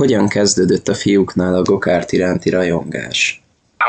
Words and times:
Hogyan 0.00 0.28
kezdődött 0.28 0.88
a 0.88 0.94
fiúknál 1.02 1.54
a 1.54 1.62
gokárt 1.72 2.12
iránti 2.12 2.50
rajongás? 2.50 3.20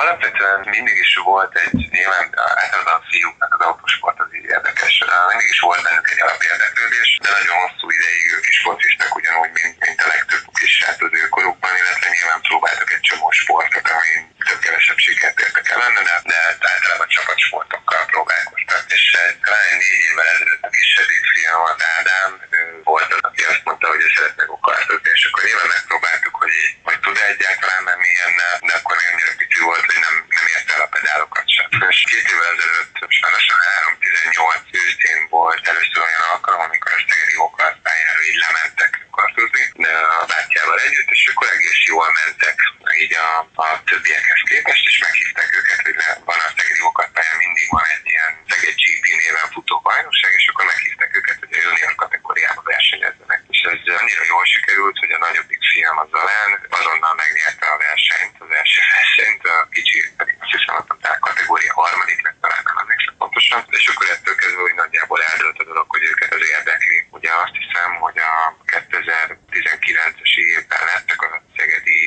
Alapvetően 0.02 0.60
mindig 0.76 0.98
is 1.06 1.12
volt 1.32 1.54
egy, 1.64 1.74
nyilván 1.96 2.26
általában 2.62 2.96
a 3.00 3.06
fiúknak 3.12 3.52
az 3.58 3.66
autósport 3.68 4.20
az 4.24 4.32
így 4.38 4.50
érdekes. 4.56 4.94
Mindig 5.30 5.50
is 5.56 5.62
volt 5.68 5.82
bennük 5.86 6.12
egy 6.14 6.22
alapérdeklődés, 6.26 7.10
de 7.24 7.30
nagyon 7.38 7.56
hosszú 7.64 7.86
ideig 7.98 8.26
ők 8.36 8.46
is 8.54 8.60
fociztak 8.66 9.12
ugyanúgy, 9.20 9.54
mint, 9.60 9.76
mint 9.86 10.00
a 10.06 10.12
legtöbb 10.14 10.44
is 10.68 10.74
hát 10.86 11.02
az 11.08 11.14
őkorukban, 11.24 11.74
illetve 11.82 12.08
nyilván 12.16 12.42
próbáltak 12.50 12.90
egy 12.96 13.06
csomó 13.10 13.28
sportot, 13.42 13.88
ami 13.96 14.14
több 14.48 14.62
kevesebb 14.66 15.00
sikert 15.06 15.40
értek 15.46 15.66
el 15.72 15.80
benne, 15.84 16.02
de, 16.08 16.18
de 16.62 16.68
általában 16.74 17.08
csapatsportokkal 17.16 18.04
próbálkoztak. 18.14 18.84
És 18.96 19.04
talán 19.44 19.64
egy 19.70 19.80
négy 19.84 20.02
évvel 20.10 20.28
ezelőtt 20.34 20.64
a 20.68 20.74
kisebbik 20.76 21.24
fiam, 21.34 21.62
az 21.72 21.82
Ádám, 21.96 22.32
volt 22.92 23.10
az, 23.16 23.24
aki 23.30 23.42
azt 23.52 23.66
mondta, 23.68 23.86
hogy 23.94 24.02
ő 24.06 24.10
szeretne 24.18 24.44
gokartozni, 24.54 25.10
és 25.18 25.24
akkor 25.28 25.44
nyilván 25.44 25.72
megpróbáltuk, 25.76 26.36
hogy, 26.42 26.56
hogy 26.88 27.00
tud 27.00 27.18
egyáltalán 27.32 27.84
menni 27.90 28.10
ilyenne, 28.16 28.48
de 28.68 28.74
akkor 28.78 28.96
még 28.98 29.08
annyira 29.12 29.34
kicsi 29.42 29.60
volt, 29.70 29.86
hogy 29.90 30.00
nem, 30.06 30.16
nem 30.38 30.46
ért 30.54 30.70
el 30.76 30.82
a 30.86 30.92
pedálokat 30.96 31.48
sem. 31.56 31.68
És 31.94 32.00
két 32.12 32.28
évvel 32.32 32.54
ezelőtt, 32.56 32.94
sajnosan 33.20 33.60
3-18 34.66 34.82
őszén 34.84 35.20
volt 35.36 35.64
először 35.72 36.00
olyan 36.08 36.26
alkalom, 36.32 36.62
amikor 36.68 36.92
a 36.94 37.04
Szegedi 37.08 37.36
gokartpályára 37.42 38.22
így 38.30 38.40
lementek 38.46 38.92
kartozni, 39.18 39.64
de 39.84 39.92
a 40.22 40.26
bátyjával 40.32 40.80
együtt, 40.86 41.12
és 41.16 41.24
akkor 41.32 41.48
egész 41.56 41.82
jól 41.92 42.10
mentek 42.20 42.58
így 43.04 43.16
a, 43.28 43.32
a 43.66 43.68
többiekhez 43.90 44.42
képest, 44.50 44.86
és 44.90 44.98
meghívták 45.06 45.50
őket, 45.60 45.82
hogy 45.86 45.96
van 46.30 46.40
a 46.46 46.54
Szegedi 46.56 46.82
gokartpályán 46.88 47.38
mindig 47.46 47.68
van 47.76 47.86
egy 47.94 48.06
ilyen 48.12 48.32
Szeged 48.50 48.76
GP 48.84 49.06
néven 49.22 49.48
futó 49.54 49.76
bajnokság, 49.88 50.32
és 50.40 50.48
akkor 50.50 50.66
meghívták 50.66 51.12
őket, 51.20 51.40
hogy 51.42 51.54
a 51.58 51.62
junior 51.66 51.96
kategóriában 52.04 52.64
versenyezzenek. 52.74 53.42
És 53.54 53.60
ez 53.72 53.82
annyira 54.02 54.24
jól 54.34 54.46
sikerült, 54.54 54.98
hogy 55.04 55.12
a 55.14 55.24
nagyobbik 55.26 55.62
fiam 55.72 55.98
az 56.04 56.10
Zalán 56.14 56.52
azonnal 56.80 57.14
megnyerte 57.24 57.66
a 57.74 57.78
versenyt, 57.88 58.36
az 58.46 58.52
első 58.60 58.82
versenyt, 58.98 59.44
a 59.56 59.58
kicsi 59.76 59.98
pedig 60.20 60.36
azt 60.44 60.54
hiszem, 60.56 60.76
hogy 60.76 60.88
a 61.14 61.26
kategória 61.28 61.74
harmadik 61.82 62.20
lett, 62.26 62.40
talán 62.44 62.64
nem 62.68 62.82
emlékszem 62.84 63.16
pontosan, 63.22 63.60
és 63.80 63.88
akkor 63.92 64.08
ettől 64.16 64.36
kezdve, 64.42 64.62
hogy 64.68 64.78
nagyjából 64.84 65.20
eldőlt 65.30 65.60
a 65.64 65.70
dolog, 65.70 65.86
hogy 65.96 66.04
őket 66.12 66.32
az 66.38 66.44
érdekli. 66.56 66.98
Ugye 67.18 67.32
azt 67.44 67.56
hiszem, 67.62 67.90
hogy 68.06 68.18
a 68.32 68.34
2019-es 68.74 70.34
évben 70.54 70.84
lettek 70.92 71.22
a 71.28 71.30
Szegedi 71.56 72.00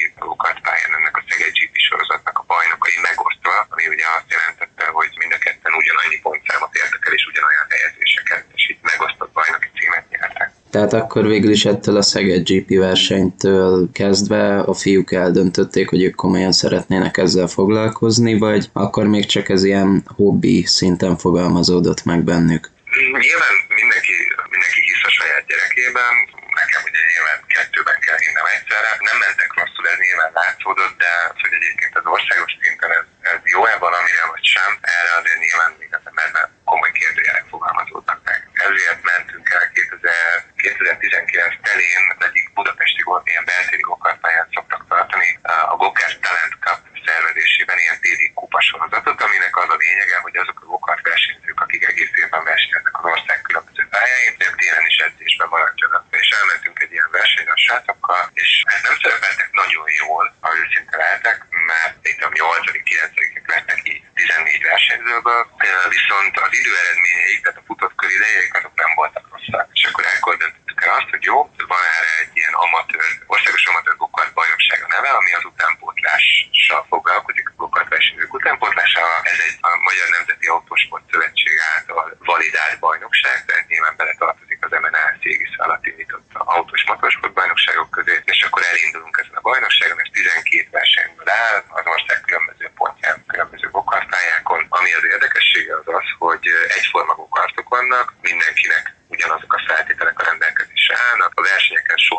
pályán 0.67 0.93
ennek 0.99 1.17
a 1.17 1.25
Szeged 1.29 1.53
GP 1.59 1.75
sorozatnak 1.89 2.37
a 2.39 2.47
bajnokai 2.53 2.99
megosztva, 3.09 3.55
ami 3.73 3.85
ugye 3.95 4.07
azt 4.17 4.33
jelentette, 4.35 4.85
hogy 4.99 5.11
mind 5.21 5.33
a 5.33 5.45
ketten 5.45 5.73
ugyanannyi 5.81 6.19
pontszámot 6.27 6.75
értek 6.83 7.03
el, 7.07 7.13
és 7.19 7.25
ugyanolyan 7.31 7.67
helyezéseket, 7.75 8.45
és 8.57 8.65
itt 8.73 8.83
megosztott 8.91 9.33
bajnoki 9.39 9.71
címet 9.77 10.07
nyertek. 10.09 10.51
Tehát 10.77 10.93
akkor 11.03 11.25
végül 11.35 11.53
is 11.59 11.65
ettől 11.65 11.97
a 11.97 12.09
Szeged 12.13 12.43
GP 12.51 12.69
versenytől 12.89 13.75
kezdve 14.01 14.43
a 14.73 14.75
fiúk 14.83 15.11
eldöntötték, 15.25 15.87
hogy 15.93 16.03
ők 16.07 16.15
komolyan 16.25 16.55
szeretnének 16.63 17.15
ezzel 17.25 17.49
foglalkozni, 17.59 18.33
vagy 18.49 18.63
akkor 18.85 19.05
még 19.15 19.25
csak 19.35 19.47
ez 19.55 19.63
ilyen 19.71 19.91
hobbi 20.19 20.57
szinten 20.79 21.15
fogalmazódott 21.25 22.03
meg 22.11 22.21
bennük? 22.31 22.65
Nyilván 23.27 23.55
mindenki, 23.81 24.15
mindenki 24.55 24.81
hisz 24.89 25.05
a 25.11 25.13
saját 25.19 25.45
gyerekében, 25.51 26.13
nekem 26.61 26.81
ugye 26.89 27.01
nyilván 27.11 27.39
kettőben 27.55 27.99
kell 28.07 28.19
hinnem 28.25 28.47
egyszerre. 28.55 28.91
Nem 29.09 29.19
mentek 29.25 29.51
rosszul, 29.59 29.85
ez 29.93 29.99
nyilván 30.07 30.33
látszódott, 30.41 30.95
de 31.03 31.11
az, 31.29 31.39
hogy 31.45 31.55
egyébként 31.59 31.95
az 32.01 32.07
országos 32.15 32.53
szinten 32.63 32.91
ez, 32.99 33.07
ez 33.33 33.41
jó-e 33.55 33.75
valamire 33.87 34.25
vagy 34.33 34.45
sem, 34.55 34.71
erre 34.97 35.13
azért 35.21 35.41
nyilván 35.45 35.71
még 35.81 35.91
az 35.99 36.05
emberben 36.11 36.56
komoly 36.71 36.93
kérdőjelek 37.01 37.47
fogalmazódnak 37.53 38.21
meg. 38.29 38.39
Ezért 38.67 39.03
mentünk 39.13 39.47
el 39.57 39.65
2000, 39.73 40.13
2019 40.57 41.55
telén 41.69 42.05
egyik 42.27 42.47
budapesti 42.59 43.03
ilyen 43.25 43.45
beltéri 43.51 43.85
gokartpályán 43.91 44.49
szoktak 44.55 44.83
tartani, 44.89 45.31
a 45.73 45.77
Gokert 45.83 46.21
Talent 46.27 46.55
Cup 46.65 46.81
szervezésében 47.07 47.79
ilyen 47.85 47.99
téli 48.05 48.27
kupa 48.39 48.61
sorozatot, 48.69 49.23
aminek 49.27 49.55
az 49.63 49.71
a 49.75 49.81
lényege, 49.85 50.17
hogy 50.27 50.37
azok 50.43 50.59
a 50.63 50.71
gokart 50.73 51.03
versenyzők, 51.09 51.61
akik 51.65 51.83
egész 51.91 52.15
évben 52.23 52.45
versenyeznek 52.45 52.99
az 52.99 53.05
ország 53.13 53.39
különböző 53.49 53.83
pályáin, 53.95 54.35
ők 54.47 54.57
télen 54.61 54.87
is 54.91 54.97
edzésben 55.07 55.49
maradjanak. 55.55 56.05
És 56.21 56.29
elmentünk 56.39 56.77
egy 56.83 56.93
ilyen 56.93 57.11
versenyre 57.19 57.53
a 57.53 57.63
srácokkal, 57.65 58.23
és 58.43 58.51
hát 58.71 58.83
nem 58.87 58.97
szerepeltek 59.03 59.51
nagyon 59.63 59.87
jól, 60.03 60.25
ha 60.45 60.51
őszinte 60.61 60.97
lehetek, 61.03 61.39
mert 61.71 61.97
itt 62.11 62.23
a 62.23 62.31
8 62.33 62.83
9 62.91 63.36
lettek 63.55 63.81
így 63.93 64.03
14 64.15 64.63
versenyzőből, 64.73 65.43
viszont 65.97 66.35
az 66.47 66.53
idő 66.61 66.73
eredményeik, 66.83 67.41
tehát 67.43 67.61
a 67.61 67.67
futott 67.67 67.95
kör 68.01 68.11
idejék, 68.19 68.53
azok 68.59 68.75
nem 68.83 68.93
voltak 68.99 69.25
rosszak. 69.33 69.67
És 69.77 69.85
akkor 69.89 70.05
ekkor 70.13 70.35
döntöttük 70.37 70.85
el 70.85 70.97
azt, 70.99 71.11
hogy 71.15 71.25
jó, 71.31 71.37
van 71.73 71.85
erre 71.99 72.13
egy 72.23 72.35
ilyen 72.39 72.55
amatőr, 72.65 73.09
országos 73.35 73.65
amatőr 73.71 73.97
gokart 74.03 74.33
bajnokság 74.39 74.79
a 74.83 74.93
neve, 74.95 75.11
ami 75.21 75.33
az 75.39 75.45
utánpótlással 75.51 76.83
foglalkozik, 76.93 77.47
a 77.49 77.59
gokart 77.63 77.89
versenyzők 77.95 78.35
utánpótlása. 78.39 79.05
Ez 79.33 79.41
egy 79.47 79.57
a 79.69 79.71
Magyar 79.89 80.09
Nemzeti 80.17 80.47
Autósport 80.55 81.05
Szövetség 81.11 81.57
által 81.75 82.07
validált 82.31 82.79
bajnokság, 82.87 83.37
tehát 83.47 83.69
nyilván 83.71 83.97
beletartozik 84.01 84.61
az 84.65 84.73
MNA 84.83 85.07
égisz 85.33 85.59
alatt 85.65 85.87
indított 85.87 86.27
autós 86.33 86.85
motorsport 86.87 87.33
bajnokságok 87.33 87.91
közé, 87.91 88.15
és 88.25 88.43
akkor 88.43 88.63
elindulunk 88.71 89.19
ezen 89.23 89.37
a 89.41 89.47
bajnokságon, 89.49 90.01
ez 90.01 90.11
12 90.13 90.69
versenyből 90.71 91.29
áll, 91.29 91.59
az 91.69 91.87
ország 91.95 92.21
különböző 92.21 92.71
pontján, 92.75 93.25
különböző 93.27 93.67
gokartpályákon. 93.71 94.67
Ami 94.69 94.91
az 94.93 95.05
érdekessége 95.05 95.75
az 95.77 95.89
az, 95.99 96.09
hogy 96.19 96.47
egyforma 96.77 97.15
gokartok 97.15 97.69
vannak, 97.69 98.15
mindenkinek 98.21 98.95
ugyanazok 99.09 99.53
a 99.55 99.65
feltételek 99.67 100.19
a 100.21 100.25
rendelkezésre 100.25 100.97
állnak, 101.11 101.33
a 101.35 101.43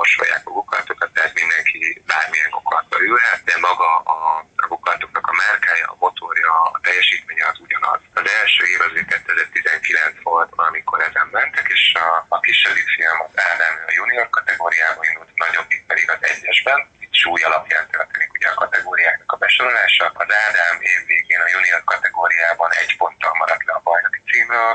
sorsolják 0.08 0.48
a 0.50 0.58
gokartokat, 0.60 1.12
tehát 1.14 1.34
mindenki 1.42 1.80
bármilyen 2.12 2.50
gokartba 2.58 2.98
ülhet, 3.10 3.42
de 3.50 3.56
maga 3.68 3.92
a, 4.16 4.18
a 4.64 4.68
gokartoknak 4.74 5.28
a 5.32 5.38
márkája, 5.44 5.88
a 5.94 6.00
motorja, 6.04 6.52
a 6.76 6.80
teljesítménye 6.88 7.46
az 7.52 7.60
ugyanaz. 7.66 8.00
Az 8.20 8.28
első 8.40 8.64
év 8.74 8.80
azért 8.88 9.08
2019 9.08 10.22
volt, 10.24 10.52
amikor 10.70 10.98
ezen 11.08 11.28
mentek, 11.32 11.68
és 11.78 11.84
a, 12.06 12.08
a 12.36 12.40
kisebbik 12.40 12.90
fiam 12.96 13.20
az 13.26 13.34
Ádám 13.50 13.76
a 13.90 13.96
junior 14.00 14.30
kategóriában 14.38 15.06
indult, 15.10 15.30
a 15.36 15.44
nagyobbik 15.46 15.84
pedig 15.92 16.08
az 16.16 16.22
egyesben, 16.32 16.80
itt 17.04 17.16
súly 17.22 17.42
alapján 17.48 17.86
történik 17.96 18.32
ugye 18.38 18.48
a 18.50 18.60
kategóriáknak 18.64 19.32
a 19.32 19.42
besorolása. 19.44 20.06
Az 20.22 20.30
Ádám 20.46 20.78
év 20.92 21.00
végén 21.12 21.42
a 21.46 21.52
junior 21.54 21.84
kategóriában 21.94 22.72
egy 22.82 22.94
ponttal 22.98 23.34
maradt 23.42 23.66
le 23.68 23.74
a 23.74 23.86
bajnoki 23.88 24.22
címről, 24.30 24.74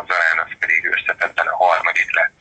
az 0.00 0.10
Alán 0.16 0.38
az 0.44 0.52
pedig 0.62 0.80
összetettben 0.94 1.46
a 1.46 1.56
harmadik 1.64 2.10
lett. 2.18 2.31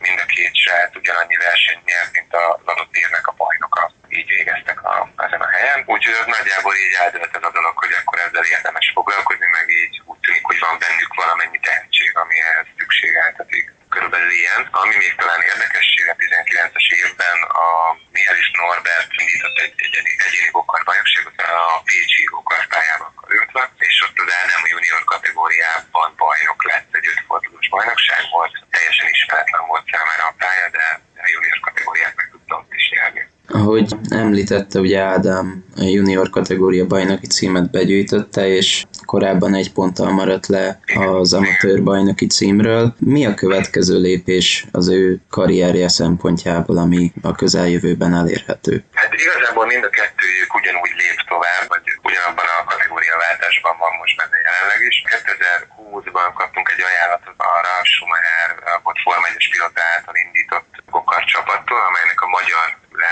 Mind 0.42 0.54
a 0.54 0.58
két 0.58 0.64
srác 0.64 0.96
ugyanannyi 1.02 1.38
versenyt 1.48 1.86
nyert, 1.90 2.12
mint 2.18 2.34
az 2.36 2.68
adott 2.72 2.96
évnek 3.04 3.26
a 3.28 3.38
bajnoka. 3.42 3.84
Így 4.18 4.30
végeztek 4.36 4.80
a, 4.92 4.96
ezen 5.26 5.42
a 5.48 5.50
helyen. 5.56 5.80
Úgyhogy 5.94 6.18
az 6.22 6.34
nagyjából 6.36 6.76
így 6.84 6.96
eldőlt 7.04 7.36
ez 7.38 7.48
a 7.50 7.56
dolog, 7.58 7.76
hogy 7.84 7.94
akkor 8.00 8.18
ezzel 8.20 8.52
érdemes 8.56 8.92
foglalkozni, 8.98 9.48
meg 9.58 9.66
így 9.82 9.96
úgy 10.10 10.20
tűnik, 10.24 10.46
hogy 10.50 10.60
van 10.66 10.76
bennük 10.84 11.14
valamennyi 11.22 11.60
tehetség, 11.68 12.12
ami 12.24 12.36
ehhez 12.50 12.68
szükségeltetik 12.78 13.66
körülbelül 13.94 14.32
ilyen. 14.42 14.62
Ami 14.82 14.96
még 15.04 15.14
talán 15.22 15.42
érdekesség 15.52 16.06
a 16.14 16.16
19-es 16.22 16.88
évben 17.02 17.38
a 17.66 17.68
Mihály 18.16 18.44
Norbert 18.60 19.12
indított 19.22 19.58
egy 19.66 19.76
egyéni, 19.86 20.12
egyéni 20.28 20.50
gokart 20.58 20.86
bajnokságot 20.90 21.40
a 21.42 21.82
Pécsi 21.90 22.24
gokart 22.36 22.68
pályában 22.74 23.12
karöltve, 23.20 23.64
és 23.88 23.96
ott 24.06 24.18
az 24.24 24.30
Ádám 24.40 24.64
junior 24.74 25.04
kategóriában 25.14 26.10
bajnok 26.22 26.62
lett, 26.70 26.90
egy 26.98 27.08
ötfordulós 27.12 27.68
bajnokság 27.76 28.22
volt. 28.36 28.54
Teljesen 28.74 29.08
ismeretlen 29.16 29.66
volt 29.72 29.86
számára 29.92 30.24
a 30.28 30.36
pálya, 30.42 30.68
de 30.78 30.86
a 31.26 31.28
junior 31.34 31.60
kategóriát 31.68 32.16
meg 32.20 32.28
tudta 32.32 32.54
ott 32.62 32.74
is 32.80 32.86
nyerni. 32.96 33.24
Ahogy 33.62 33.88
említette, 34.26 34.80
ugye 34.80 35.00
Ádám 35.16 35.48
a 35.84 35.84
junior 35.96 36.30
kategória 36.30 36.86
bajnoki 36.94 37.28
címet 37.28 37.72
begyűjtötte, 37.72 38.44
és 38.60 38.68
korábban 39.06 39.54
egy 39.62 39.72
ponttal 39.78 40.12
maradt 40.20 40.48
le 40.48 40.80
az 41.20 41.34
amatőr 41.40 41.80
bajnoki 41.84 42.28
címről. 42.38 42.84
Mi 43.16 43.22
a 43.26 43.34
következő 43.44 43.96
lépés 44.08 44.48
az 44.80 44.88
ő 45.00 45.04
karrierje 45.36 45.90
szempontjából, 46.00 46.78
ami 46.86 47.04
a 47.30 47.32
közeljövőben 47.42 48.14
elérhető? 48.22 48.74
Hát 49.02 49.14
igazából 49.26 49.66
mind 49.72 49.84
a 49.90 49.92
kettőjük 50.00 50.52
ugyanúgy 50.60 50.94
lép 51.02 51.20
tovább, 51.34 51.66
vagy 51.74 51.86
ugyanabban 52.08 52.48
a 52.58 52.70
kategóriaváltásban 52.72 53.76
van 53.84 53.94
most 54.02 54.16
benne 54.20 54.38
jelenleg 54.48 54.82
is. 54.90 54.96
2020-ban 55.14 56.30
kaptunk 56.40 56.68
egy 56.74 56.84
ajánlatot 56.90 57.38
arra, 57.54 57.74
Schumacher 57.92 58.50
volt 58.84 59.00
Forma 59.06 59.26
1-es 59.30 59.48
pilota 59.54 59.82
által 59.94 60.16
indított 60.26 60.70
gokart 60.96 61.28
csapattól, 61.34 61.82
amelynek 61.90 62.20
a 62.26 62.34
magyar 62.38 62.68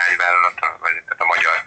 leányvállalata, 0.09 0.67
vagy 0.83 0.95
tehát 1.05 1.25
a 1.25 1.31
magyar 1.33 1.57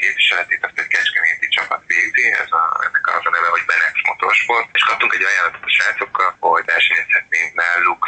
képviseletét 0.00 0.64
azt 0.66 0.78
egy 0.82 0.92
kecskeméti 0.94 1.48
csapat 1.56 1.82
végzi, 1.86 2.24
ez 2.42 2.50
a, 2.60 2.62
ennek 2.86 3.06
az 3.16 3.26
a 3.28 3.30
neve, 3.30 3.48
hogy 3.54 3.64
Benex 3.70 3.94
Motorsport, 4.08 4.68
és 4.76 4.82
kaptunk 4.88 5.14
egy 5.14 5.26
ajánlatot 5.30 5.68
a 5.68 5.74
srácokkal, 5.76 6.30
hogy 6.40 6.64
versenyezhetnénk 6.74 7.50
náluk. 7.54 8.02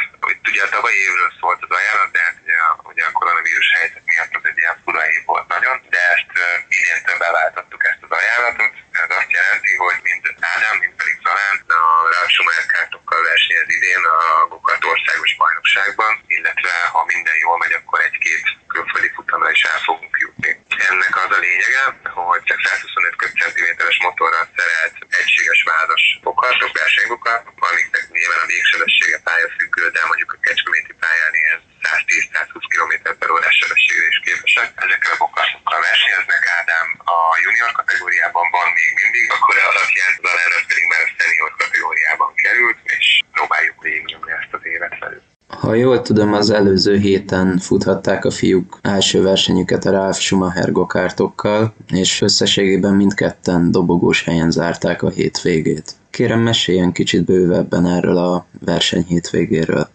Ugye 0.51 0.63
a 0.63 0.73
tavalyi 0.75 0.99
évről 1.07 1.31
szólt 1.39 1.61
az 1.65 1.75
ajánlat, 1.79 2.11
de 2.15 2.21
hát 2.27 2.37
ugye 2.43 2.57
a, 2.67 2.71
ugye 2.91 3.03
a 3.05 3.15
koronavírus 3.17 3.69
helyzet 3.77 4.05
miatt 4.11 4.35
az 4.37 4.45
egy 4.49 4.59
ilyen 4.61 4.77
fura 4.83 5.03
év 5.13 5.21
volt 5.31 5.47
nagyon, 5.55 5.75
de 5.93 6.01
ezt 6.15 6.31
uh, 6.43 6.45
idéntől 6.77 7.17
beváltottuk 7.25 7.81
ezt 7.89 8.03
az 8.07 8.13
ajánlatot. 8.19 8.73
Ez 9.03 9.09
azt 9.19 9.31
jelenti, 9.39 9.71
hogy 9.83 9.99
mind 10.07 10.23
Ádám, 10.51 10.77
mind 10.83 10.95
pedig 10.99 11.15
Zalán 11.25 11.57
a 11.81 11.83
Rásumár 12.15 12.63
kártokkal 12.73 13.00
versenyez 13.31 13.69
idén 13.77 14.03
a 14.15 14.19
Gokart 14.51 14.83
országos 14.93 15.31
bajnokságban, 15.41 16.13
illetve 16.37 16.73
ha 16.93 17.01
minden 17.13 17.37
jól 17.43 17.57
megy, 17.57 17.75
akkor 17.79 17.99
egy-két 18.07 18.45
külföldi 18.67 19.09
futamra 19.15 19.49
is 19.51 19.63
el 19.63 19.79
fogunk 19.87 20.11
eredménye, 21.41 21.83
hogy 22.29 22.43
csak 22.49 22.59
125 22.65 23.15
köbcentiméteres 23.23 23.97
motorral 24.07 24.45
szerelt 24.57 24.95
egységes 25.21 25.61
vázas 25.71 26.03
bokartok, 26.27 26.71
versenybokartok, 26.83 27.57
amiknek 27.69 28.05
nyilván 28.15 28.41
a 28.43 28.49
végsebessége 28.53 29.19
pályafüggő, 29.27 29.83
de 29.95 30.01
mondjuk 30.09 30.31
a 30.35 30.41
kecskeméti 30.45 30.93
pályán 31.03 31.33
ilyen 31.41 31.59
110-120 31.85 32.65
km 32.73 32.93
per 33.19 33.29
órás 33.35 33.55
sebességre 33.61 34.07
is 34.13 34.19
képesek. 34.25 34.67
Ezekkel 34.85 35.13
a 35.15 35.21
bokartokkal 35.23 35.79
versenyeznek. 35.89 36.41
Ádám 36.59 36.87
a 37.15 37.19
junior 37.43 37.71
kategóriában 37.79 38.45
van 38.55 38.67
még 38.77 38.89
mindig, 39.01 39.25
akkor 39.35 39.55
alapján 39.71 40.11
Zalán 40.23 40.63
pedig 40.69 40.85
már 40.91 41.03
a 41.05 41.11
senior 41.17 41.51
kategóriában 41.61 42.31
került, 42.43 42.79
és 42.95 43.05
próbáljuk 43.37 43.77
végignyomni 43.85 44.31
ezt 44.39 44.53
az 44.57 44.63
évet 44.73 44.95
velük. 45.03 45.25
Ha 45.71 45.77
jól 45.77 46.01
tudom, 46.01 46.33
az 46.33 46.49
előző 46.49 46.97
héten 46.97 47.57
futhatták 47.57 48.25
a 48.25 48.31
fiúk 48.31 48.79
első 48.81 49.21
versenyüket 49.21 49.85
a 49.85 49.91
Ralf 49.91 50.17
Schumacher 50.19 50.71
gokártokkal, 50.71 51.73
és 51.87 52.21
összességében 52.21 52.93
mindketten 52.93 53.71
dobogós 53.71 54.23
helyen 54.23 54.51
zárták 54.51 55.01
a 55.01 55.09
hétvégét. 55.09 55.91
Kérem, 56.09 56.39
meséljen 56.39 56.91
kicsit 56.91 57.25
bővebben 57.25 57.85
erről 57.85 58.17
a 58.17 58.45
verseny 58.65 59.05
hétvégéről. 59.07 59.89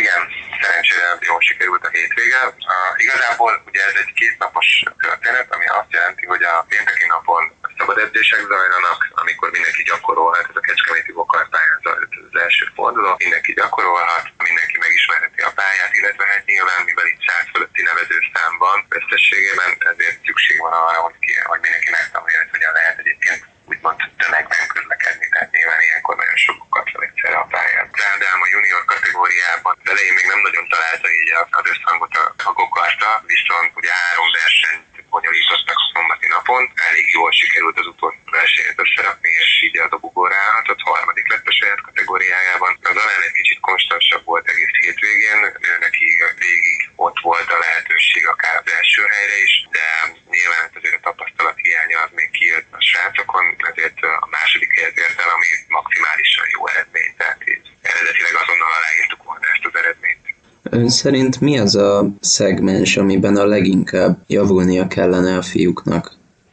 Igen, 0.00 0.20
szerencsére 0.62 1.06
jól 1.28 1.40
sikerült 1.48 1.84
a 1.88 1.90
hétvége. 1.96 2.40
Uh, 2.46 3.04
igazából 3.04 3.52
ugye 3.68 3.80
ez 3.90 3.96
egy 4.02 4.12
kétnapos 4.20 4.68
történet, 5.04 5.48
ami 5.54 5.66
azt 5.78 5.92
jelenti, 5.98 6.24
hogy 6.32 6.42
a 6.52 6.54
pénteki 6.70 7.06
napon 7.14 7.42
szabad 7.80 7.98
edzések 8.04 8.42
zajlanak, 8.52 9.00
amikor 9.22 9.48
mindenki 9.56 9.82
gyakorolhat, 9.90 10.46
ez 10.50 10.60
a 10.60 10.66
kecskeméti 10.68 11.12
bokarpályán 11.18 11.78
zajlott 11.84 12.14
az 12.30 12.40
első 12.44 12.64
forduló, 12.76 13.10
mindenki 13.24 13.52
gyakorolhat, 13.60 14.24
mindenki 14.48 14.76
megismerheti 14.86 15.40
a 15.48 15.52
pályát, 15.60 15.92
illetve 15.98 16.24
hát 16.30 16.44
nyilván, 16.50 16.80
mivel 16.88 17.06
itt 17.12 17.22
100 17.26 17.52
fölötti 17.52 17.82
nevezőszám 17.90 18.52
van 18.66 18.78
összességében, 18.98 19.70
ezért 19.92 20.18
szükség 20.26 20.58
van 20.66 20.74
arra, 20.86 21.00
hogy, 21.06 21.18
ki, 21.24 21.32
hogy 21.52 21.60
mindenki 21.66 21.90
megtanulja, 21.98 22.38
hogy 22.42 22.54
hogyan 22.56 22.72
lehet 22.78 22.98
egyébként 23.02 23.42
úgymond 23.70 23.98
tömegben 24.22 24.66
közlekedni, 24.74 25.26
tehát 25.32 25.50
nyilván 25.56 25.80
ilyenkor 25.86 26.14
nagyon 26.16 26.40
sokokat 26.46 26.86
fel 26.92 27.02
egyszerre 27.06 27.38
a 27.44 27.50
pályán. 27.54 27.86
Ráadásul 28.02 28.42
a 28.46 28.52
junior 28.54 28.84
kategóriában 28.92 29.72
az 29.82 29.90
elején 29.92 30.16
még 30.18 30.26
nem 30.32 30.40
nagyon 30.46 30.64
találta 30.74 31.08
így 31.18 31.30
az 31.58 31.66
összhangot 31.72 32.14
a, 32.22 32.24
a 32.50 32.52
gokarta, 32.60 33.08
viszont 33.34 33.70
ugye 33.80 33.92
három 34.02 34.28
versenyt 34.40 34.90
bonyolítottak 35.14 35.78
szombati 35.92 36.28
napon. 36.34 36.62
Elég 36.88 37.06
jól 37.18 37.30
sikerült 37.40 37.78
az 37.78 37.86
utolsó 37.92 38.18
versenyt 38.38 38.82
összerakni, 38.84 39.30
és 39.42 39.50
így 39.66 39.78
a 39.78 39.88
dobogóra 39.94 40.36
állhatott, 40.46 40.80
harmadik 40.90 41.28
lett 41.32 41.46
a 41.50 41.56
saját 41.58 41.80
kategóriájában. 41.88 42.72
Az 42.90 42.96
alán 43.02 43.22
egy 43.28 43.38
kicsit 43.40 43.60
konstansabb 43.68 44.24
volt 44.30 44.48
egész 44.52 44.74
hétvégén, 44.80 45.40
ő 45.68 45.70
neki 45.86 46.06
végig 46.44 46.78
ott 47.06 47.18
volt 47.28 47.50
a 47.52 47.62
lehetőség 47.64 48.22
akár 48.26 48.56
az 48.62 48.72
első 48.78 49.02
helyre 49.14 49.36
is, 49.46 49.54
de 49.76 49.86
nyilván 50.34 50.64
azért 50.76 50.98
a 50.98 51.06
tapasztalat 51.08 51.58
hiánya 51.64 51.98
az 52.04 52.10
még 52.18 52.30
kijött 52.38 52.70
a 52.78 52.80
srácokon, 52.90 53.44
ezért 53.70 53.98
a 54.24 54.28
második 54.36 54.70
helyet 54.76 54.98
ért 55.04 55.20
el, 55.24 55.30
ami 55.36 55.50
maximálisan 55.78 56.46
jó 56.56 56.68
eredmény, 56.72 57.12
tehát 57.20 57.40
így 57.52 57.66
eredetileg 57.82 58.34
azonnal 58.42 58.72
aláírtuk 58.78 59.22
volna 59.28 59.46
ezt 59.54 59.68
az 59.68 59.76
eredményt. 59.80 60.26
Ön 60.72 60.88
szerint 60.88 61.40
mi 61.40 61.58
az 61.58 61.74
a 61.76 62.04
szegmens, 62.20 62.96
amiben 62.96 63.36
a 63.36 63.46
leginkább 63.46 64.14
javulnia 64.26 64.86
kellene 64.86 65.36
a 65.36 65.42
fiúknak? 65.42 66.04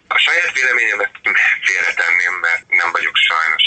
A 0.07 0.17
saját 0.17 0.51
véleményemet 0.59 1.11
félretenném, 1.67 2.35
mert 2.45 2.63
nem 2.81 2.89
vagyok 2.91 3.15
sajnos 3.15 3.63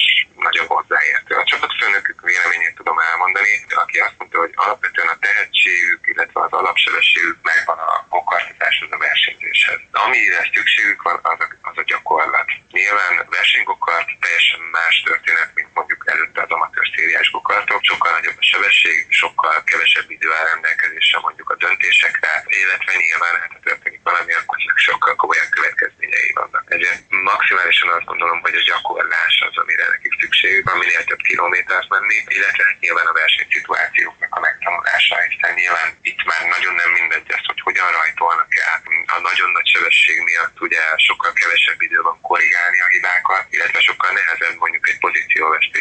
nagyobb 0.47 0.71
hozzáértő. 0.77 1.33
A 1.43 1.49
csapatfőnökük 1.51 2.21
véleményét 2.31 2.75
tudom 2.81 2.99
elmondani, 3.11 3.53
aki 3.83 3.97
azt 4.07 4.19
mondta, 4.19 4.39
hogy 4.45 4.55
alapvetően 4.65 5.11
a 5.15 5.23
tehetségük, 5.27 6.01
illetve 6.13 6.39
az 6.47 6.53
alapsebességük 6.61 7.39
megvan 7.51 7.79
a 7.79 8.07
kokartatáshoz, 8.15 8.91
a 8.93 8.99
versenyzéshez. 9.09 9.81
Amire 10.05 10.41
szükségük 10.55 11.03
van, 11.03 11.19
az 11.33 11.41
a, 11.45 11.49
az 11.71 11.77
a 11.83 11.85
gyakorlat. 11.93 12.49
Nyilván 12.79 13.15
versenygokart 13.37 14.09
teljesen 14.25 14.63
más 14.79 14.95
történet, 15.09 15.51
mint 15.55 15.71
mondjuk 15.79 16.03
előtte 16.13 16.41
az 16.43 16.51
amatőr 16.57 16.87
szériás 16.95 17.29
gokartok. 17.37 17.81
Sokkal 17.91 18.13
nagyobb 18.13 18.39
a 18.43 18.49
sebesség, 18.53 18.97
sokkal 19.23 19.60
kevesebb 19.71 20.11
idő 20.17 20.29
áll 20.39 20.47
rendelkezésre 20.53 21.19
mondjuk 21.27 21.51
a 21.51 21.61
döntésekre, 21.65 22.33
illetve 22.61 22.93
nyilván 23.05 23.35
hát 23.41 23.53
ha 23.57 23.61
történik 23.69 24.03
valami, 24.11 24.33
akkor 24.41 24.57
sokkal 24.89 25.15
komolyabb 25.23 25.53
következményei 25.57 26.33
vannak. 26.41 26.65
Ezért 26.77 27.01
maximálisan 27.33 27.89
azt 27.97 28.11
gondolom, 28.11 28.39
hogy 28.47 28.57
a 28.61 28.67
gyakorlás 28.71 29.35
az, 29.47 29.57
amire 29.63 29.87
nekik 29.95 30.15
szükségük 30.21 30.65
van, 30.69 30.79
minél 30.83 31.05
több 31.05 31.23
kilométert 31.29 31.89
menni, 31.95 32.19
illetve 32.37 32.63
hát 32.69 32.81
nyilván 32.85 33.07
a 33.11 33.19
versenyszituációknak 33.23 34.33
a 34.37 34.41
megtanulása, 34.47 35.17
hiszen 35.29 35.53
nyilván 35.61 35.89
itt 36.11 36.23
már 36.31 36.43
nagyon 36.55 36.75
nem 36.83 36.91
mindegy 36.99 37.31
az, 37.37 37.45
hogy 37.51 37.61
hogyan 37.69 37.91
rajtolnak 37.99 38.53
el. 38.67 38.77
A 39.17 39.19
nagyon 39.29 39.51
nagy 39.57 39.69
sebesség 39.75 40.17
miatt 40.29 40.61
ugye 40.67 40.83
sokkal 41.09 41.33
kevesebb 41.33 41.81
idő 41.87 41.99
van 42.09 42.21
korrigálni 42.29 42.81
a 42.81 42.93
hibákat, 42.95 43.45
illetve 43.55 43.81
sokkal 43.81 44.11
nehezebb 44.19 44.57
mondjuk 44.63 44.89
egy 44.89 44.99
pozícióvesztést 45.05 45.80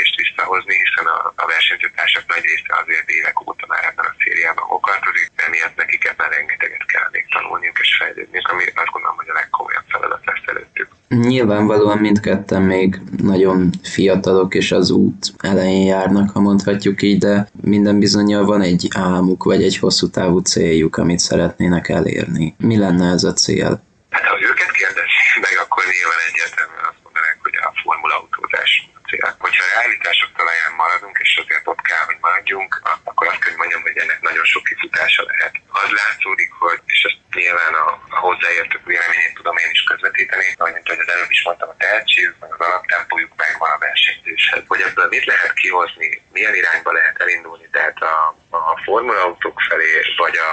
visszahozni, 0.50 0.76
hiszen 0.84 1.08
a, 1.16 1.18
a 1.44 1.46
versenyzőtársak 1.54 2.24
nagy 2.34 2.44
része 2.50 2.72
azért 2.82 3.10
évek 3.18 3.38
óta 3.48 3.66
már 3.72 3.84
ebben 3.90 4.06
a 4.12 4.16
szériában 4.22 4.66
okartozik, 4.78 5.28
emiatt 5.46 5.76
nekik 5.82 6.04
ebben 6.12 6.30
rengeteget 6.30 6.86
kell 6.92 7.08
még 7.12 7.26
tanulniuk 7.36 7.80
és 7.84 7.90
fejlődniük, 8.00 8.48
ami 8.52 8.64
azt 8.82 8.94
gondolom, 8.94 9.18
hogy 9.22 9.30
a 9.34 9.40
legkomolyabb 9.42 9.88
feladat 9.94 10.24
lesz 10.30 10.46
előttük. 10.52 10.88
Nyilvánvalóan 11.08 11.98
mindketten 12.08 12.62
még 12.62 12.90
nagyon 13.36 13.60
fiatalok 13.96 14.52
és 14.62 14.72
az 14.72 14.90
út 14.92 15.22
elején 15.52 15.86
járnak, 15.94 16.30
ha 16.34 16.40
mondhatjuk 16.40 17.02
így, 17.02 17.20
de 17.28 17.48
minden 17.62 18.00
bizonyal 18.00 18.44
van 18.46 18.62
egy 18.62 18.88
álmuk 18.96 19.44
vagy 19.44 19.64
egy 19.64 19.78
hosszú 19.78 20.10
távú 20.10 20.40
céljuk, 20.40 20.98
amit 20.98 21.28
szeretnének 21.30 21.90
elérni. 21.90 22.56
Mi 22.58 22.78
lenne 22.78 23.08
ez 23.16 23.24
a 23.24 23.34
cél? 23.34 23.72
Hát 24.10 24.26
ha 24.32 24.36
őket 24.50 24.72
kérdezni 24.80 25.40
meg, 25.46 25.56
akkor 25.64 25.84
nyilván 25.96 26.22
egyértelműen 26.30 26.86
azt 26.92 27.02
mondanák, 27.06 27.38
hogy 27.46 27.56
a 27.68 27.70
formula 27.84 28.16
autózás 28.20 28.72
a 28.98 29.02
cél. 29.10 29.36
Hogyha 29.46 29.64
a 29.78 29.80
maradunk, 30.84 31.18
és 31.26 31.32
azért 31.44 31.68
ott 31.72 31.82
kell, 31.90 32.06
hogy 32.10 32.20
maradjunk, 32.26 32.72
akkor 33.10 33.28
azt 33.28 33.40
kell, 33.40 33.52
hogy 33.52 33.64
mondjam, 33.64 33.82
hogy 33.88 33.98
ennek 34.04 34.22
nagyon 34.30 34.46
sok 34.52 34.64
kifutása 34.70 35.24
lehet. 35.32 35.54
Az 35.84 35.90
látszódik, 36.00 36.52
hogy, 36.64 36.80
és 36.94 37.02
ezt 37.08 37.20
nyilván 37.40 37.74
a, 37.84 37.88
a 38.16 38.20
hozzáértők 38.26 38.86
véleményét 38.92 39.34
tudom 39.40 39.58
én 39.64 39.72
is 39.78 39.84
közvetíteni, 39.90 40.48
mint 40.76 40.90
hogy 40.92 41.02
az 41.06 41.14
előbb 41.16 41.32
is 41.38 41.44
mondtam, 41.44 41.70
a 41.70 41.82
tehetségük, 41.84 42.38
meg 42.40 42.52
az 42.54 42.66
alaptempójuk 42.68 43.34
megvan 43.44 43.72
a 43.72 43.84
versenyzéshez. 43.88 44.64
Hogy 44.72 44.82
ebből 44.88 45.08
mit 45.16 45.26
lehet 45.32 45.54
kihozni, 45.54 46.08
milyen 46.36 46.56
irányba 46.62 46.92
lehet 46.92 47.22
elindulni, 47.24 47.68
tehát 47.72 48.00
a, 48.14 48.16
a 48.50 48.82
formulautók 48.86 49.58
felé, 49.70 49.92
vagy 50.18 50.38
a 50.38 50.52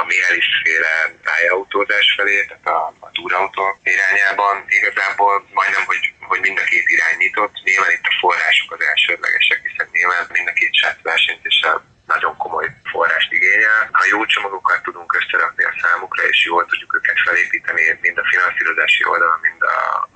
a 0.00 0.04
Mihály 0.04 0.40
féle 0.62 0.94
pályaautózás 1.22 2.14
felé, 2.16 2.44
tehát 2.46 2.66
a, 2.66 2.94
a 3.06 3.10
túrautó 3.12 3.78
irányában. 3.82 4.64
Igazából 4.68 5.34
majdnem, 5.58 5.84
hogy, 5.86 6.12
hogy 6.30 6.40
mind 6.40 6.58
a 6.58 6.64
két 6.72 6.88
irány 6.94 7.16
nyitott. 7.18 7.54
Nyilván 7.68 7.90
itt 7.96 8.10
a 8.10 8.16
források 8.20 8.72
az 8.72 8.82
elsődlegesek, 8.90 9.60
hiszen 9.66 9.88
nyilván 9.92 10.24
mind 10.36 10.48
a 10.48 10.58
két 10.60 10.74
srác 10.74 10.98
versenyzéssel 11.02 11.76
nagyon 12.06 12.36
komoly 12.36 12.68
forrást 12.92 13.32
igényel. 13.32 13.88
Ha 13.92 14.04
jó 14.10 14.24
csomagokat 14.24 14.82
tudunk 14.82 15.16
összerakni 15.18 15.64
a 15.64 15.74
számukra, 15.82 16.22
és 16.32 16.44
jól 16.44 16.64
tudjuk 16.66 16.94
őket 16.94 17.18
felépíteni, 17.26 17.98
mind 18.00 18.18
a 18.18 18.28
finanszírozási 18.32 19.02
oldalon, 19.12 19.38
mind 19.48 19.62
a 19.62 20.08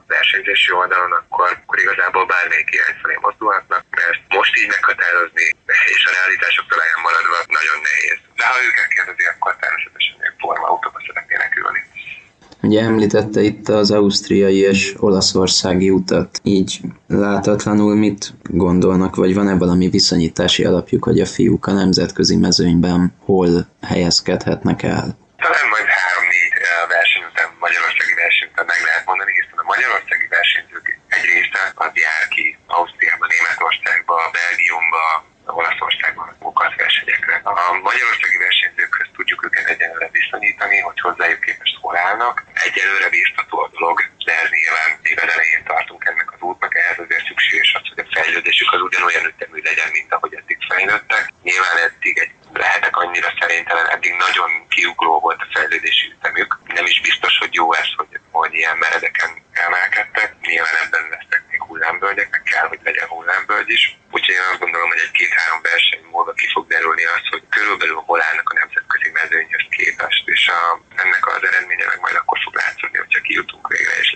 versenyzési 0.49 0.73
oldalon, 0.81 1.13
akkor, 1.21 1.47
akkor 1.57 1.77
igazából 1.85 2.25
bármelyik 2.33 2.71
irány 2.77 2.97
felé 3.03 3.17
mozdulhatnak, 3.25 3.83
mert 4.01 4.21
most 4.39 4.53
így 4.61 4.71
meghatározni, 4.77 5.47
és 5.95 6.03
a 6.09 6.13
realitások 6.19 6.67
talaján 6.73 7.01
maradva 7.07 7.37
nagyon 7.59 7.79
nehéz. 7.89 8.19
De 8.39 8.45
ha 8.51 8.57
őket 8.69 8.89
kérdezi, 8.97 9.25
akkor 9.33 9.53
természetesen 9.63 10.17
ők 10.27 10.37
formautóba 10.45 10.99
szeretnének 11.07 11.53
ülni. 11.63 11.81
Ugye 12.69 12.81
említette 12.91 13.41
itt 13.51 13.67
az 13.81 13.91
ausztriai 13.99 14.61
és 14.73 14.83
olaszországi 15.09 15.91
utat. 16.01 16.31
Így 16.43 16.71
látatlanul 17.07 17.95
mit 18.07 18.23
gondolnak, 18.65 19.13
vagy 19.23 19.35
van-e 19.35 19.55
valami 19.65 19.87
viszonyítási 19.89 20.63
alapjuk, 20.65 21.05
hogy 21.05 21.21
a 21.21 21.27
fiúk 21.27 21.67
a 21.67 21.73
nemzetközi 21.73 22.37
mezőnyben 22.37 23.01
hol 23.25 23.51
helyezkedhetnek 23.83 24.83
el? 24.83 25.28
Magyarországi 29.73 30.27
versenyzők 30.37 30.87
egy 31.17 31.25
része 31.33 31.63
az 31.75 31.93
jár 32.05 32.25
ki 32.35 32.47
Ausztriába, 32.67 33.27
Németországba, 33.27 34.17
Belgiumba, 34.39 35.05
Olaszországban 35.61 36.29
mukat 36.41 36.75
versenyekre. 36.83 37.41
A 37.45 37.73
magyarországi 37.89 38.39
versenyzőkhöz 38.47 39.09
tudjuk 39.17 39.45
őket 39.47 39.67
egyenlőre 39.73 40.09
viszonyítani, 40.13 40.79
hogy 40.79 41.01
hozzájuk 41.01 41.41
képest 41.41 41.79
hol 41.81 41.97
állnak. 41.97 42.45
Egyelőre 42.67 43.09
biztató 43.09 43.59
a 43.59 43.69
dolog, 43.77 43.97
de 44.25 44.33
ez 44.43 44.51
nyilván 44.51 44.91
még 45.03 45.17
az 45.23 45.33
elején 45.35 45.65
tartunk 45.65 46.05
ennek 46.11 46.33
az 46.35 46.41
útnak, 46.41 46.77
ehhez 46.77 46.99
azért 46.99 47.27
szükséges 47.27 47.75
az, 47.79 47.85
hogy 47.91 48.05
a 48.05 48.11
fejlődésük 48.15 48.73
az 48.73 48.81
ugyanolyan 48.81 49.27
ütemű 49.33 49.59
legyen, 49.69 49.91
mint 49.97 50.13
ahogy 50.13 50.35
eddig 50.35 50.59
fejlődtek. 50.71 51.25
Nyilván 51.43 51.77
eddig 51.87 52.19
egy 52.19 52.33
lehetek 52.53 52.97
annyira 52.97 53.31
szerintelen, 53.41 53.89
eddig 53.95 54.15
nagyon 54.27 54.51
kiugró 54.69 55.21
volt 55.21 55.41
a 55.41 55.51
fejlődési 55.53 56.07
ütemük. 56.17 56.59
Nem 56.65 56.87
is 56.87 57.01
biztos, 57.01 57.39
hogy 57.39 57.55
jó 57.55 57.75
ez, 57.75 57.89
hogy, 57.97 58.21
hogy 58.31 58.55
ilyen 58.55 58.77
meredeken 58.77 59.31
emelkedtek. 59.53 60.35
Nyilván 60.41 60.77
ebben 60.85 61.09
lesznek 61.11 61.43
még 61.51 61.63
hullámvölgyek, 61.63 62.31
meg 62.31 62.43
kell, 62.43 62.67
hogy 62.69 62.81
legyen 62.83 63.07
hullámvölgy 63.09 63.71
is. 63.71 63.99
Úgyhogy 64.11 64.35
én 64.35 64.51
azt 64.51 64.59
gondolom, 64.59 64.89
hogy 64.89 65.01
egy 65.03 65.07
két-három 65.19 65.61
verseny 65.71 66.05
múlva 66.13 66.33
ki 66.41 66.47
fog 66.55 66.65
derülni 66.75 67.05
az, 67.15 67.25
hogy 67.35 67.45
körülbelül 67.57 68.01
hol 68.09 68.21
állnak 68.29 68.49
a 68.53 68.59
nemzetközi 68.61 69.11
mezőnyhöz 69.21 69.67
képest, 69.79 70.23
és 70.35 70.43
a, 70.59 70.61
ennek 71.03 71.23
az 71.27 71.43
eredménye 71.49 71.87
meg 71.93 72.01
majd 72.05 72.17
akkor 72.21 72.39
fog 72.45 72.55
látszani, 72.63 72.97
hogyha 73.05 73.27
kijutunk 73.29 73.65
végre, 73.75 73.95
és 74.03 74.09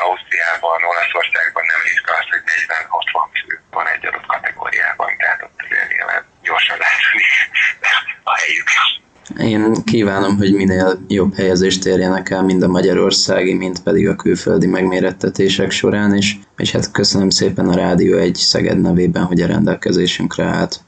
Ausztriában, 0.00 0.82
Olaszországban 0.92 1.64
nem 1.72 1.80
ritka 1.88 2.12
az, 2.18 2.26
hogy 2.32 2.42
40-60 2.46 3.28
fő 3.40 3.62
van 3.70 3.86
egy 3.88 4.06
adott 4.06 4.26
kategóriában, 4.26 5.16
tehát 5.16 5.42
ott 5.42 5.60
azért 5.64 5.88
nyilván 5.92 6.22
gyorsan 6.42 6.78
látni 6.78 7.22
a 8.22 8.36
helyük. 8.36 8.68
Én 9.42 9.74
kívánom, 9.84 10.36
hogy 10.36 10.54
minél 10.54 10.98
jobb 11.08 11.34
helyezést 11.34 11.86
érjenek 11.86 12.30
el 12.30 12.42
mind 12.42 12.62
a 12.62 12.68
magyarországi, 12.68 13.54
mind 13.54 13.80
pedig 13.80 14.08
a 14.08 14.16
külföldi 14.16 14.66
megmérettetések 14.66 15.70
során 15.70 16.16
is, 16.16 16.40
és 16.56 16.72
hát 16.72 16.90
köszönöm 16.90 17.30
szépen 17.30 17.68
a 17.68 17.74
Rádió 17.74 18.16
egy 18.16 18.34
Szeged 18.34 18.80
nevében, 18.80 19.24
hogy 19.24 19.40
a 19.40 19.46
rendelkezésünkre 19.46 20.44
állt. 20.44 20.80